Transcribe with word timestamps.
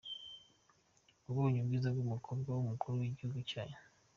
Wabonye 1.25 1.57
ubwiza 1.59 1.87
bw’umukobwa 1.93 2.49
w’umukuru 2.51 2.93
w’igihugu 2.97 3.39
cyanyu?”. 3.49 3.79